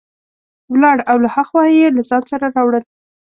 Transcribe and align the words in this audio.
ولاړ 0.71 0.97
او 1.09 1.17
له 1.23 1.29
ها 1.35 1.43
خوا 1.47 1.63
یې 1.77 1.87
له 1.95 2.01
ځان 2.09 2.23
سره 2.31 2.45
راوړل. 2.55 2.83